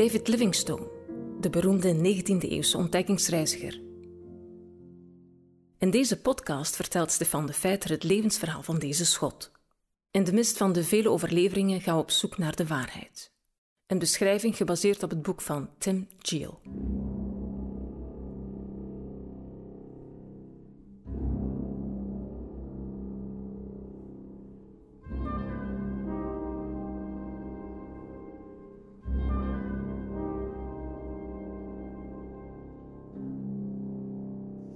David 0.00 0.28
Livingstone, 0.28 0.88
de 1.40 1.50
beroemde 1.50 1.94
19e-eeuwse 1.94 2.76
ontdekkingsreiziger. 2.76 3.80
In 5.78 5.90
deze 5.90 6.20
podcast 6.20 6.76
vertelt 6.76 7.10
Stefan 7.10 7.46
de 7.46 7.52
Feiter 7.52 7.90
het 7.90 8.02
levensverhaal 8.02 8.62
van 8.62 8.78
deze 8.78 9.04
schot. 9.06 9.50
In 10.10 10.24
de 10.24 10.32
mist 10.32 10.56
van 10.56 10.72
de 10.72 10.84
vele 10.84 11.10
overleveringen 11.10 11.80
gaan 11.80 11.94
we 11.94 12.02
op 12.02 12.10
zoek 12.10 12.38
naar 12.38 12.56
de 12.56 12.66
waarheid. 12.66 13.32
Een 13.86 13.98
beschrijving 13.98 14.56
gebaseerd 14.56 15.02
op 15.02 15.10
het 15.10 15.22
boek 15.22 15.40
van 15.40 15.70
Tim 15.78 16.08
Geel. 16.18 16.60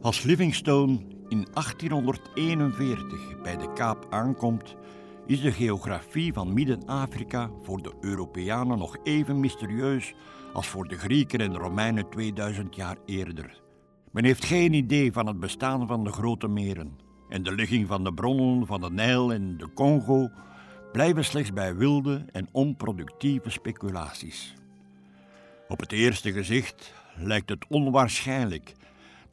Als 0.05 0.23
Livingstone 0.23 0.99
in 1.29 1.47
1841 1.53 3.43
bij 3.43 3.57
de 3.57 3.73
Kaap 3.73 4.07
aankomt, 4.11 4.75
is 5.27 5.41
de 5.41 5.53
geografie 5.53 6.33
van 6.33 6.53
Midden-Afrika 6.53 7.51
voor 7.63 7.83
de 7.83 7.93
Europeanen 8.01 8.79
nog 8.79 8.97
even 9.03 9.41
mysterieus 9.41 10.15
als 10.53 10.67
voor 10.67 10.89
de 10.89 10.99
Grieken 10.99 11.41
en 11.41 11.57
Romeinen 11.57 12.11
2000 12.11 12.75
jaar 12.75 12.97
eerder. 13.07 13.61
Men 14.11 14.25
heeft 14.25 14.45
geen 14.45 14.73
idee 14.73 15.13
van 15.13 15.27
het 15.27 15.41
bestaan 15.41 15.87
van 15.87 16.05
de 16.05 16.13
grote 16.13 16.49
meren 16.49 16.99
en 17.29 17.43
de 17.43 17.53
ligging 17.53 17.87
van 17.87 18.05
de 18.05 18.15
bronnen 18.15 18.67
van 18.67 18.81
de 18.81 18.91
Nijl 18.91 19.33
en 19.33 19.57
de 19.57 19.73
Congo 19.75 20.31
blijven 20.93 21.25
slechts 21.25 21.53
bij 21.53 21.77
wilde 21.77 22.25
en 22.33 22.49
onproductieve 22.53 23.51
speculaties. 23.51 24.55
Op 25.69 25.81
het 25.81 25.93
eerste 25.93 26.33
gezicht 26.33 26.93
lijkt 27.17 27.49
het 27.49 27.67
onwaarschijnlijk 27.69 28.75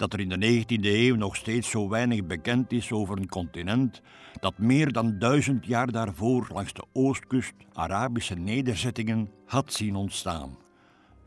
dat 0.02 0.14
er 0.14 0.20
in 0.20 0.30
de 0.30 0.64
19e 0.64 0.84
eeuw 0.84 1.16
nog 1.16 1.36
steeds 1.36 1.70
zo 1.70 1.90
weinig 1.90 2.26
bekend 2.26 2.72
is 2.72 2.92
over 2.92 3.18
een 3.18 3.30
continent 3.30 4.02
dat 4.40 4.58
meer 4.58 4.92
dan 4.92 5.20
duizend 5.20 5.66
jaar 5.66 5.92
daarvoor 5.92 6.48
langs 6.54 6.74
de 6.74 6.84
oostkust 6.94 7.54
Arabische 7.74 8.36
nederzettingen 8.36 9.30
had 9.46 9.74
zien 9.74 9.96
ontstaan. 9.96 10.58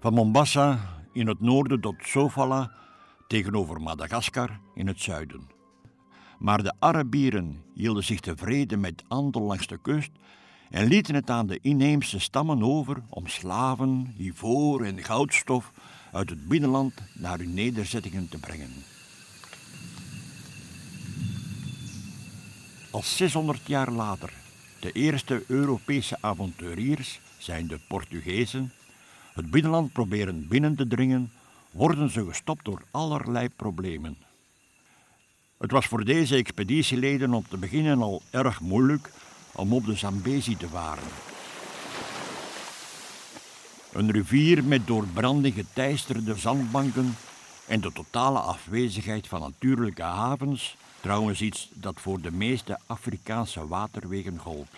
Van 0.00 0.14
Mombasa 0.14 0.78
in 1.12 1.27
het 1.27 1.41
noorden 1.41 1.80
tot 1.80 1.95
Sofala 1.98 2.72
tegenover 3.27 3.80
Madagaskar 3.80 4.61
in 4.75 4.86
het 4.86 5.00
zuiden. 5.00 5.48
Maar 6.39 6.62
de 6.62 6.75
Arabieren 6.78 7.62
hielden 7.75 8.05
zich 8.05 8.20
tevreden 8.20 8.80
met 8.80 9.05
handel 9.08 9.42
langs 9.42 9.67
de 9.67 9.78
kust 9.83 10.11
en 10.70 10.86
lieten 10.86 11.14
het 11.14 11.30
aan 11.30 11.47
de 11.47 11.58
inheemse 11.62 12.20
stammen 12.20 12.62
over 12.62 13.02
om 13.08 13.27
slaven, 13.27 14.14
ivoor 14.19 14.84
en 14.84 15.02
goudstof 15.02 15.72
uit 16.15 16.31
het 16.31 16.48
binnenland 16.48 16.95
naar 17.12 17.39
hun 17.39 17.55
nederzettingen 17.55 18.29
te 18.29 18.39
brengen. 18.39 18.73
Als 22.91 23.17
600 23.17 23.61
jaar 23.67 23.91
later 23.91 24.33
de 24.81 24.92
eerste 24.92 25.45
Europese 25.47 26.17
avonturiers, 26.20 27.20
zijn 27.39 27.67
de 27.67 27.79
Portugezen, 27.89 28.73
het 29.33 29.51
binnenland 29.51 29.92
proberen 29.92 30.48
binnen 30.48 30.77
te 30.77 30.87
dringen, 30.87 31.33
worden 31.70 32.11
ze 32.11 32.25
gestopt 32.25 32.65
door 32.65 32.83
allerlei 32.91 33.48
problemen. 33.48 34.17
Het 35.59 35.70
was 35.70 35.87
voor 35.87 36.05
deze 36.05 36.37
expeditieleden 36.37 37.33
om 37.35 37.45
te 37.48 37.57
beginnen 37.57 38.03
al 38.03 38.23
erg 38.31 38.61
moeilijk 38.61 39.11
om 39.53 39.73
op 39.73 39.87
de 39.87 39.95
Zambezi 39.95 40.57
te 40.57 40.69
varen. 40.69 41.34
Een 43.95 44.11
rivier 44.11 44.64
met 44.64 44.87
door 44.87 45.06
branding 45.06 45.55
geteisterde 45.55 46.37
zandbanken 46.37 47.17
en 47.67 47.81
de 47.81 47.92
totale 47.92 48.39
afwezigheid 48.39 49.27
van 49.27 49.41
natuurlijke 49.41 50.02
havens, 50.02 50.77
trouwens 51.01 51.41
iets 51.41 51.70
dat 51.73 51.95
voor 52.01 52.20
de 52.20 52.33
meeste 52.33 52.79
Afrikaanse 52.86 53.69
waterwegen 53.69 54.39
gold. 54.39 54.69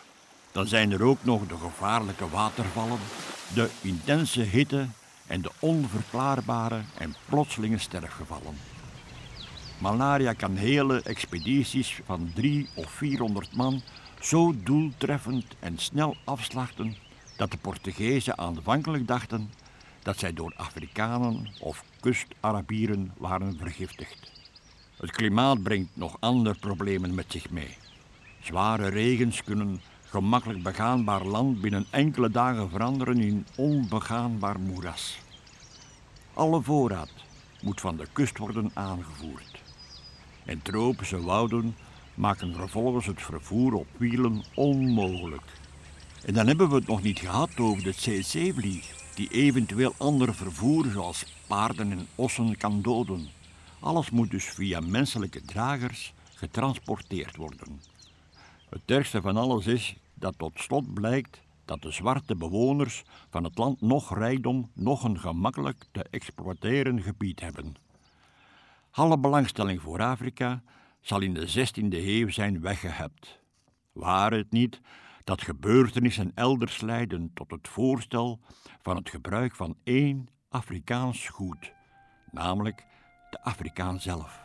Dan 0.53 0.67
zijn 0.67 0.93
er 0.93 1.03
ook 1.03 1.19
nog 1.23 1.47
de 1.47 1.57
gevaarlijke 1.57 2.29
watervallen, 2.29 2.99
de 3.55 3.71
intense 3.81 4.43
hitte 4.43 4.87
en 5.27 5.43
de 5.43 5.51
onverklaarbare 5.59 6.81
en 6.99 7.15
plotselinge 7.29 7.79
sterfgevallen. 7.79 8.57
Malaria 9.79 10.33
kan 10.33 10.57
hele 10.57 11.03
expedities 11.03 12.01
van 12.05 12.31
drie 12.35 12.69
of 12.75 12.91
vierhonderd 12.91 13.57
man 13.57 13.83
zo 14.21 14.55
doeltreffend 14.65 15.47
en 15.61 15.79
snel 15.79 16.17
afslachten 16.25 16.97
dat 17.37 17.51
de 17.51 17.57
Portugezen 17.57 18.39
aanvankelijk 18.39 19.07
dachten 19.07 19.51
dat 20.03 20.19
zij 20.19 20.33
door 20.33 20.53
Afrikanen 20.57 21.49
of 21.61 21.85
kust-Arabieren 22.01 23.13
waren 23.17 23.57
vergiftigd. 23.59 24.33
Het 24.97 25.11
klimaat 25.11 25.63
brengt 25.63 25.97
nog 25.97 26.17
andere 26.21 26.59
problemen 26.61 27.15
met 27.15 27.25
zich 27.29 27.51
mee. 27.51 27.77
Zware 28.41 28.89
regens 28.89 29.45
kunnen 29.45 29.81
gemakkelijk 30.05 30.63
begaanbaar 30.63 31.25
land 31.25 31.61
binnen 31.61 31.87
enkele 31.91 32.31
dagen 32.31 32.71
veranderen 32.71 33.19
in 33.19 33.47
onbegaanbaar 33.57 34.61
moeras. 34.61 35.19
Alle 36.35 36.63
voorraad 36.63 37.13
moet 37.61 37.81
van 37.81 37.97
de 37.97 38.07
kust 38.13 38.39
worden 38.39 38.71
aangevoerd. 38.75 39.63
En 40.45 40.63
tropische 40.63 41.23
wouden 41.23 41.77
maken 42.15 42.55
vervolgens 42.55 43.07
het 43.07 43.23
vervoer 43.23 43.73
op 43.73 43.87
wielen 43.97 44.45
onmogelijk. 44.55 45.43
En 46.27 46.35
dan 46.35 46.47
hebben 46.47 46.69
we 46.69 46.75
het 46.75 46.87
nog 46.87 47.03
niet 47.03 47.19
gehad 47.19 47.59
over 47.59 47.83
de 47.83 47.93
CC-vlieg, 47.93 49.15
die 49.15 49.29
eventueel 49.29 49.95
ander 49.97 50.35
vervoer 50.35 50.87
zoals 50.87 51.25
paarden 51.47 51.91
en 51.91 52.07
ossen 52.15 52.57
kan 52.57 52.83
doden. 52.83 53.29
Alles 53.81 54.11
moet 54.11 54.31
dus 54.31 54.45
via 54.45 54.81
menselijke 54.81 55.43
dragers 55.43 56.15
getransporteerd 56.35 57.37
worden. 57.37 57.81
Het 58.69 58.81
ergste 58.87 59.21
van 59.21 59.37
alles 59.37 59.67
is 59.67 59.97
dat 60.15 60.39
tot 60.39 60.53
slot 60.55 60.95
blijkt 60.95 61.41
dat 61.65 61.83
de 61.83 61.91
zwarte 61.91 62.37
bewoners 62.37 63.03
van 63.31 63.45
het 63.45 63.59
land 63.59 63.81
nog 63.81 64.19
rijkdom, 64.19 64.71
nog 64.75 65.05
een 65.05 65.19
gemakkelijk 65.19 65.87
te 65.93 66.07
exploiteren 66.11 67.03
gebied 67.03 67.41
hebben. 67.41 67.75
Alle 68.91 69.19
belangstelling 69.19 69.81
voor 69.81 70.03
Afrika 70.03 70.63
zal 71.01 71.21
in 71.21 71.35
de 71.35 71.49
16e 71.49 71.89
eeuw 71.91 72.31
zijn 72.31 72.61
weggehebt. 72.61 73.39
Waar 73.93 74.33
het 74.33 74.51
niet 74.51 74.81
dat 75.27 75.43
gebeurtenissen 75.43 76.33
elders 76.35 76.81
leiden 76.81 77.31
tot 77.35 77.51
het 77.51 77.69
voorstel 77.69 78.41
van 78.83 78.97
het 78.97 79.11
gebruik 79.11 79.55
van 79.55 79.77
één 79.85 80.29
Afrikaans 80.49 81.29
goed, 81.29 81.73
namelijk 82.31 82.87
de 83.31 83.43
Afrikaan 83.43 84.01
zelf. 84.01 84.45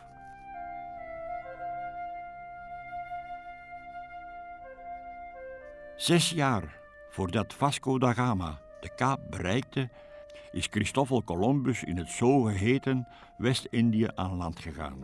Zes 5.96 6.30
jaar 6.30 6.78
voordat 7.10 7.54
Vasco 7.54 7.98
da 7.98 8.12
Gama 8.12 8.60
de 8.80 8.94
Kaap 8.94 9.20
bereikte, 9.30 9.90
is 10.52 10.66
Christoffel 10.70 11.24
Columbus 11.24 11.84
in 11.84 11.96
het 11.96 12.10
zogeheten 12.10 13.06
West-Indië 13.36 14.08
aan 14.14 14.36
land 14.36 14.58
gegaan. 14.58 14.98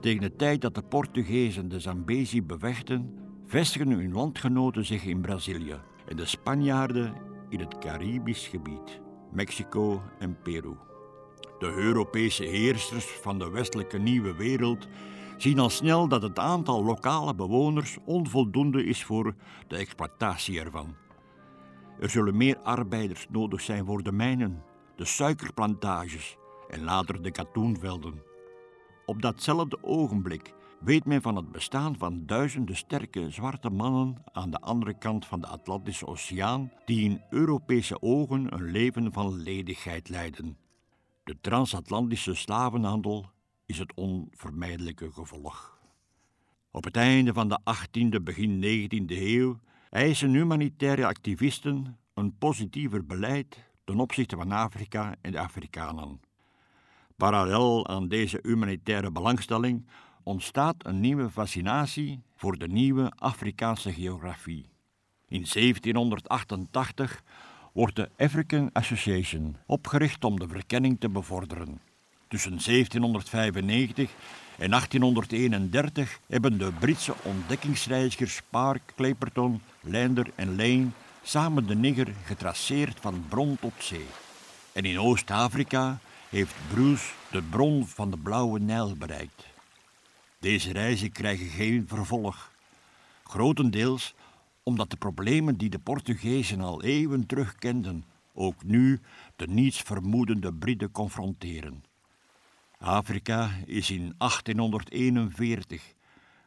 Tegen 0.00 0.20
de 0.20 0.36
tijd 0.36 0.60
dat 0.60 0.74
de 0.74 0.82
Portugezen 0.82 1.68
de 1.68 1.80
Zambezi 1.80 2.42
bevechten, 2.42 3.29
vestigen 3.50 3.90
hun 3.90 4.12
landgenoten 4.12 4.84
zich 4.84 5.04
in 5.04 5.20
Brazilië 5.20 5.80
en 6.06 6.16
de 6.16 6.26
Spanjaarden 6.26 7.14
in 7.48 7.60
het 7.60 7.78
Caribisch 7.78 8.46
gebied, 8.46 9.00
Mexico 9.32 10.02
en 10.18 10.38
Peru. 10.42 10.76
De 11.58 11.72
Europese 11.72 12.44
heersers 12.44 13.04
van 13.04 13.38
de 13.38 13.50
westelijke 13.50 13.98
nieuwe 13.98 14.34
wereld 14.34 14.88
zien 15.36 15.58
al 15.58 15.70
snel 15.70 16.08
dat 16.08 16.22
het 16.22 16.38
aantal 16.38 16.84
lokale 16.84 17.34
bewoners 17.34 17.98
onvoldoende 18.04 18.84
is 18.84 19.04
voor 19.04 19.34
de 19.68 19.76
exploitatie 19.76 20.60
ervan. 20.60 20.96
Er 22.00 22.10
zullen 22.10 22.36
meer 22.36 22.58
arbeiders 22.58 23.26
nodig 23.30 23.60
zijn 23.60 23.86
voor 23.86 24.02
de 24.02 24.12
mijnen, 24.12 24.62
de 24.96 25.04
suikerplantages 25.04 26.36
en 26.68 26.84
later 26.84 27.22
de 27.22 27.30
katoenvelden. 27.30 28.22
Op 29.06 29.22
datzelfde 29.22 29.78
ogenblik 29.82 30.54
weet 30.80 31.04
men 31.04 31.22
van 31.22 31.36
het 31.36 31.52
bestaan 31.52 31.96
van 31.98 32.26
duizenden 32.26 32.76
sterke 32.76 33.30
zwarte 33.30 33.70
mannen 33.70 34.22
aan 34.32 34.50
de 34.50 34.58
andere 34.58 34.98
kant 34.98 35.26
van 35.26 35.40
de 35.40 35.46
Atlantische 35.46 36.06
Oceaan, 36.06 36.72
die 36.84 37.04
in 37.04 37.22
Europese 37.30 38.02
ogen 38.02 38.54
een 38.54 38.70
leven 38.70 39.12
van 39.12 39.42
ledigheid 39.42 40.08
leiden. 40.08 40.56
De 41.24 41.36
transatlantische 41.40 42.34
slavenhandel 42.34 43.30
is 43.66 43.78
het 43.78 43.94
onvermijdelijke 43.94 45.12
gevolg. 45.12 45.78
Op 46.70 46.84
het 46.84 46.96
einde 46.96 47.32
van 47.32 47.48
de 47.48 47.60
18e, 47.60 48.22
begin 48.22 48.62
19e 48.62 49.16
eeuw 49.16 49.58
eisen 49.90 50.30
humanitaire 50.30 51.06
activisten 51.06 51.98
een 52.14 52.38
positiever 52.38 53.06
beleid 53.06 53.70
ten 53.84 54.00
opzichte 54.00 54.36
van 54.36 54.52
Afrika 54.52 55.14
en 55.20 55.32
de 55.32 55.40
Afrikanen. 55.40 56.20
Parallel 57.16 57.88
aan 57.88 58.08
deze 58.08 58.38
humanitaire 58.42 59.10
belangstelling 59.10 59.86
ontstaat 60.22 60.76
een 60.78 61.00
nieuwe 61.00 61.30
fascinatie 61.30 62.22
voor 62.36 62.58
de 62.58 62.68
nieuwe 62.68 63.12
Afrikaanse 63.16 63.92
geografie. 63.92 64.66
In 65.28 65.46
1788 65.52 67.22
wordt 67.72 67.96
de 67.96 68.10
African 68.16 68.70
Association 68.72 69.56
opgericht 69.66 70.24
om 70.24 70.38
de 70.38 70.48
verkenning 70.48 71.00
te 71.00 71.08
bevorderen. 71.08 71.80
Tussen 72.28 72.58
1795 72.64 74.10
en 74.58 74.70
1831 74.70 76.20
hebben 76.26 76.58
de 76.58 76.72
Britse 76.78 77.14
ontdekkingsreizigers 77.22 78.42
Park, 78.50 78.82
Clapperton, 78.96 79.60
Lander 79.80 80.26
en 80.34 80.56
Lane 80.56 80.88
samen 81.22 81.66
de 81.66 81.74
Niger 81.74 82.14
getraceerd 82.24 83.00
van 83.00 83.24
bron 83.28 83.56
tot 83.60 83.72
zee. 83.78 84.06
En 84.72 84.84
in 84.84 85.00
Oost-Afrika 85.00 85.98
heeft 86.28 86.54
Bruce 86.72 87.12
de 87.30 87.42
bron 87.42 87.86
van 87.86 88.10
de 88.10 88.16
Blauwe 88.16 88.60
Nijl 88.60 88.94
bereikt. 88.96 89.46
Deze 90.40 90.72
reizen 90.72 91.12
krijgen 91.12 91.46
geen 91.46 91.88
vervolg, 91.88 92.52
grotendeels 93.24 94.14
omdat 94.62 94.90
de 94.90 94.96
problemen 94.96 95.56
die 95.56 95.70
de 95.70 95.78
Portugezen 95.78 96.60
al 96.60 96.82
eeuwen 96.82 97.26
terug 97.26 97.54
kenden, 97.54 98.04
ook 98.32 98.64
nu 98.64 99.00
de 99.36 99.46
niets 99.46 99.80
vermoedende 99.80 100.52
Britten 100.54 100.90
confronteren. 100.90 101.84
Afrika 102.78 103.50
is 103.66 103.90
in 103.90 104.14
1841 104.18 105.94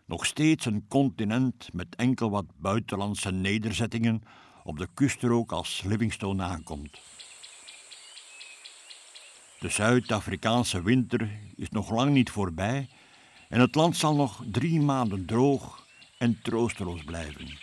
nog 0.05 0.25
steeds 0.25 0.65
een 0.65 0.85
continent 0.87 1.69
met 1.73 1.95
enkel 1.95 2.29
wat 2.29 2.45
buitenlandse 2.57 3.31
nederzettingen 3.31 4.23
op 4.63 4.77
de 4.77 4.87
kuststrook 4.93 5.51
als 5.51 5.83
Livingstone 5.85 6.43
aankomt. 6.43 6.99
De 9.59 9.69
Zuid-Afrikaanse 9.69 10.81
winter 10.81 11.29
is 11.55 11.69
nog 11.69 11.89
lang 11.89 12.11
niet 12.11 12.29
voorbij 12.29 12.87
en 13.53 13.59
het 13.59 13.75
land 13.75 13.97
zal 13.97 14.15
nog 14.15 14.43
drie 14.51 14.81
maanden 14.81 15.25
droog 15.25 15.85
en 16.17 16.39
troosteloos 16.41 17.03
blijven. 17.03 17.57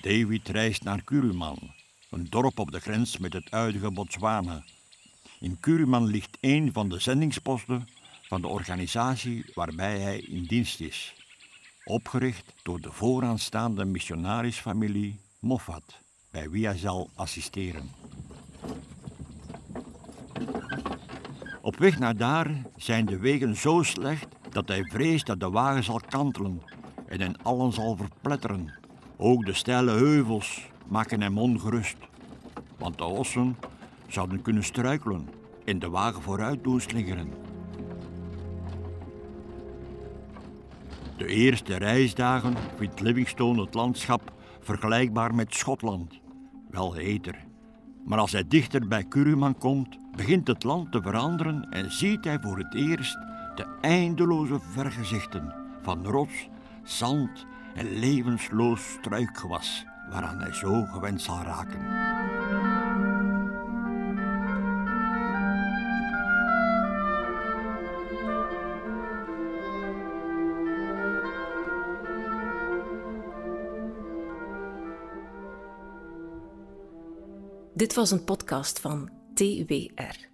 David 0.00 0.48
reist 0.48 0.82
naar 0.84 1.02
Kuruman, 1.02 1.58
een 2.10 2.26
dorp 2.30 2.58
op 2.58 2.70
de 2.70 2.80
grens 2.80 3.18
met 3.18 3.32
het 3.32 3.50
huidige 3.50 3.90
Botswana. 3.90 4.64
In 5.40 5.60
Kuruman 5.60 6.06
ligt 6.06 6.38
een 6.40 6.72
van 6.72 6.88
de 6.88 6.98
zendingsposten 6.98 7.88
van 8.22 8.40
de 8.40 8.48
organisatie 8.48 9.44
waarbij 9.54 9.98
hij 9.98 10.18
in 10.18 10.44
dienst 10.44 10.80
is, 10.80 11.14
opgericht 11.84 12.52
door 12.62 12.80
de 12.80 12.92
vooraanstaande 12.92 13.84
missionarisfamilie 13.84 15.20
Moffat, 15.38 15.98
bij 16.30 16.50
wie 16.50 16.66
hij 16.66 16.78
zal 16.78 17.10
assisteren. 17.14 17.90
Op 21.62 21.76
weg 21.78 21.98
naar 21.98 22.16
daar 22.16 22.62
zijn 22.76 23.06
de 23.06 23.18
wegen 23.18 23.56
zo 23.56 23.82
slecht 23.82 24.26
dat 24.50 24.68
hij 24.68 24.84
vreest 24.84 25.26
dat 25.26 25.40
de 25.40 25.50
wagen 25.50 25.84
zal 25.84 26.00
kantelen 26.08 26.62
en 27.06 27.20
hen 27.20 27.42
allen 27.42 27.72
zal 27.72 27.96
verpletteren. 27.96 28.72
Ook 29.16 29.46
de 29.46 29.52
steile 29.52 29.90
heuvels 29.90 30.68
maken 30.88 31.20
hem 31.20 31.38
ongerust, 31.38 31.96
want 32.78 32.98
de 32.98 33.04
ossen 33.04 33.56
zouden 34.08 34.42
kunnen 34.42 34.64
struikelen 34.64 35.28
en 35.64 35.78
de 35.78 35.88
wagen 35.88 36.22
vooruit 36.22 36.64
doen 36.64 36.80
slingeren. 36.80 37.32
De 41.16 41.26
eerste 41.26 41.76
reisdagen 41.76 42.54
vindt 42.76 43.00
Livingstone 43.00 43.60
het 43.60 43.74
landschap 43.74 44.32
vergelijkbaar 44.60 45.34
met 45.34 45.54
Schotland, 45.54 46.20
wel 46.70 46.92
heter. 46.94 47.49
Maar 48.04 48.18
als 48.18 48.32
hij 48.32 48.44
dichter 48.48 48.88
bij 48.88 49.04
Kuruman 49.04 49.58
komt, 49.58 49.98
begint 50.16 50.46
het 50.46 50.64
land 50.64 50.92
te 50.92 51.02
veranderen 51.02 51.66
en 51.70 51.92
ziet 51.92 52.24
hij 52.24 52.38
voor 52.40 52.58
het 52.58 52.74
eerst 52.74 53.18
de 53.54 53.66
eindeloze 53.80 54.60
vergezichten 54.60 55.54
van 55.82 56.06
rots, 56.06 56.48
zand 56.82 57.46
en 57.74 57.98
levensloos 57.98 58.92
struikgewas 58.98 59.84
waaraan 60.10 60.40
hij 60.40 60.52
zo 60.52 60.84
gewend 60.84 61.22
zal 61.22 61.42
raken. 61.42 62.29
Dit 77.74 77.94
was 77.94 78.10
een 78.10 78.24
podcast 78.24 78.80
van 78.80 79.10
TWR. 79.34 80.28